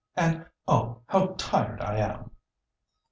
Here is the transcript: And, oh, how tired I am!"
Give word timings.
And, 0.15 0.47
oh, 0.67 1.03
how 1.05 1.35
tired 1.37 1.79
I 1.79 1.97
am!" 1.99 2.31